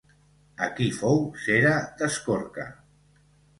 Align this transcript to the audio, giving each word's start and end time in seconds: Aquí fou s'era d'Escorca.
Aquí 0.67 0.87
fou 1.01 1.21
s'era 1.43 1.75
d'Escorca. 2.01 2.69